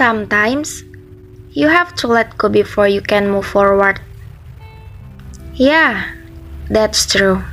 [0.00, 0.80] Sometimes,
[1.52, 4.00] you have to let go before you can move forward.
[5.60, 6.16] Yeah,
[6.72, 7.44] that's true.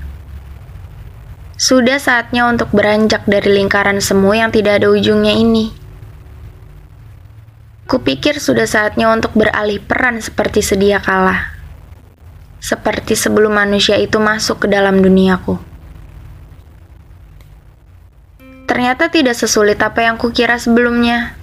[1.59, 5.75] Sudah saatnya untuk beranjak dari lingkaran semu yang tidak ada ujungnya ini.
[7.83, 11.51] Kupikir sudah saatnya untuk beralih peran seperti sedia kala.
[12.63, 15.59] Seperti sebelum manusia itu masuk ke dalam duniaku.
[18.71, 21.36] Ternyata tidak sesulit apa yang kukira sebelumnya.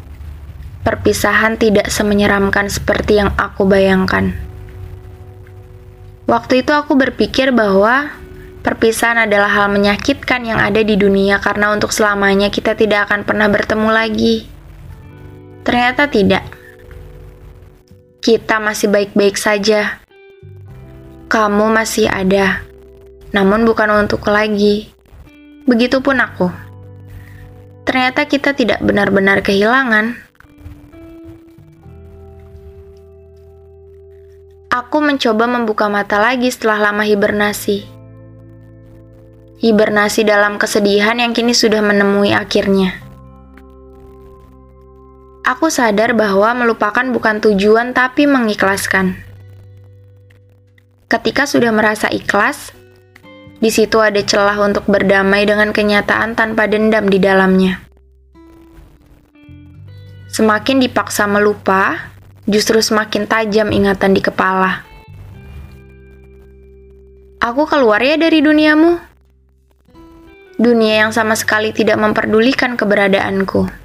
[0.84, 4.36] Perpisahan tidak semenyeramkan seperti yang aku bayangkan.
[6.28, 8.12] Waktu itu aku berpikir bahwa
[8.64, 13.48] perpisahan adalah hal menyakitkan yang ada di dunia karena untuk selamanya kita tidak akan pernah
[13.48, 14.36] bertemu lagi.
[15.64, 16.44] Ternyata tidak.
[18.24, 20.00] Kita masih baik-baik saja.
[21.28, 22.64] Kamu masih ada,
[23.36, 24.88] namun bukan untuk lagi.
[25.68, 26.48] Begitupun aku.
[27.84, 30.23] Ternyata kita tidak benar-benar kehilangan.
[34.74, 37.86] Aku mencoba membuka mata lagi setelah lama hibernasi.
[39.62, 42.98] Hibernasi dalam kesedihan yang kini sudah menemui akhirnya.
[45.46, 49.14] Aku sadar bahwa melupakan bukan tujuan tapi mengikhlaskan.
[51.06, 52.74] Ketika sudah merasa ikhlas,
[53.62, 57.78] di situ ada celah untuk berdamai dengan kenyataan tanpa dendam di dalamnya.
[60.34, 62.10] Semakin dipaksa melupa,
[62.44, 64.84] justru semakin tajam ingatan di kepala.
[67.40, 68.96] Aku keluar ya dari duniamu.
[70.56, 73.84] Dunia yang sama sekali tidak memperdulikan keberadaanku.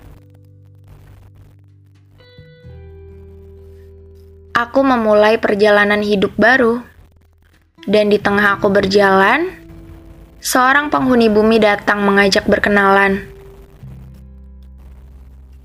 [4.59, 6.83] aku memulai perjalanan hidup baru.
[7.87, 9.55] Dan di tengah aku berjalan,
[10.43, 13.23] seorang penghuni bumi datang mengajak berkenalan.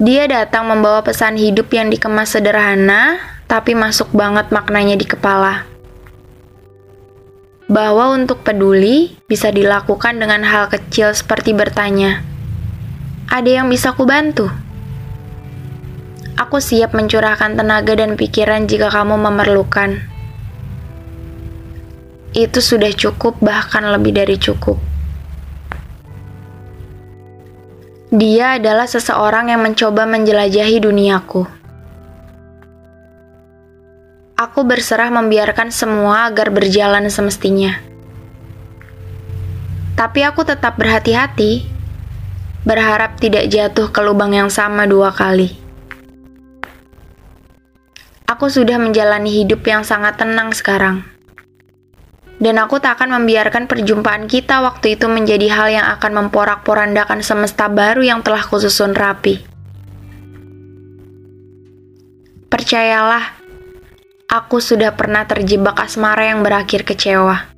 [0.05, 3.17] Dia datang membawa pesan hidup yang dikemas sederhana,
[3.49, 5.65] tapi masuk banget maknanya di kepala.
[7.73, 12.21] Bahwa untuk peduli bisa dilakukan dengan hal kecil seperti bertanya,
[13.33, 14.65] "Ada yang bisa kubantu?" bantu?
[16.37, 20.05] Aku siap mencurahkan tenaga dan pikiran jika kamu memerlukan.
[22.37, 24.94] Itu sudah cukup, bahkan lebih dari cukup.
[28.15, 31.51] Dia adalah seseorang yang mencoba menjelajahi duniaku.
[34.39, 37.75] Aku berserah membiarkan semua agar berjalan semestinya.
[39.99, 41.67] Tapi aku tetap berhati-hati,
[42.63, 45.51] berharap tidak jatuh ke lubang yang sama dua kali.
[48.31, 51.14] Aku sudah menjalani hidup yang sangat tenang sekarang.
[52.45, 57.73] Dan aku tak akan membiarkan perjumpaan kita waktu itu menjadi hal yang akan memporak-porandakan semesta
[57.73, 59.41] baru yang telah kususun rapi.
[62.53, 63.33] Percayalah,
[64.29, 67.49] aku sudah pernah terjebak asmara yang berakhir kecewa.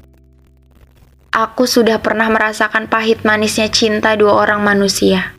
[1.35, 5.35] Aku sudah pernah merasakan pahit manisnya cinta dua orang manusia.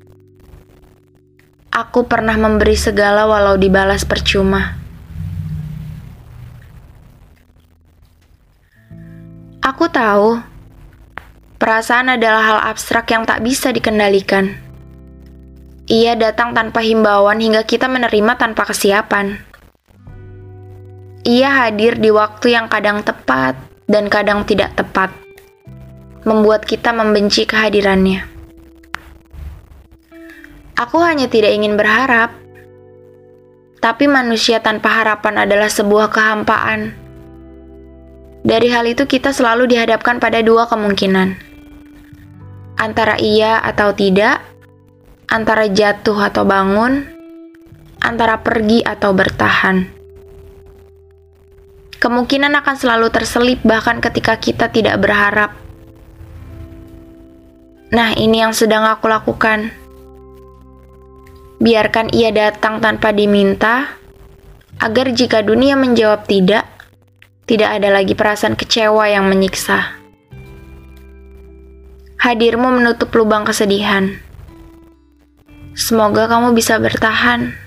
[1.71, 4.75] Aku pernah memberi segala walau dibalas percuma.
[9.67, 10.39] Aku tahu,
[11.59, 14.55] perasaan adalah hal abstrak yang tak bisa dikendalikan.
[15.91, 19.35] Ia datang tanpa himbauan hingga kita menerima tanpa kesiapan.
[21.27, 23.59] Ia hadir di waktu yang kadang tepat
[23.91, 25.11] dan kadang tidak tepat,
[26.23, 28.23] membuat kita membenci kehadirannya.
[30.79, 32.31] Aku hanya tidak ingin berharap,
[33.83, 37.06] tapi manusia tanpa harapan adalah sebuah kehampaan
[38.45, 41.37] dari hal itu kita selalu dihadapkan pada dua kemungkinan.
[42.77, 44.45] Antara iya atau tidak,
[45.25, 47.07] antara jatuh atau bangun,
[47.97, 49.89] antara pergi atau bertahan.
[51.97, 55.57] Kemungkinan akan selalu terselip bahkan ketika kita tidak berharap.
[57.89, 59.73] Nah, ini yang sedang aku lakukan.
[61.57, 63.97] Biarkan ia datang tanpa diminta,
[64.77, 66.69] agar jika dunia menjawab tidak,
[67.47, 69.95] tidak ada lagi perasaan kecewa yang menyiksa.
[72.19, 74.19] Hadirmu menutup lubang kesedihan.
[75.71, 77.66] Semoga kamu bisa bertahan.